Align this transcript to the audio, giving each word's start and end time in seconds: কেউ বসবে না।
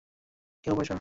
কেউ 0.65 0.73
বসবে 0.73 0.79
না। 0.79 0.89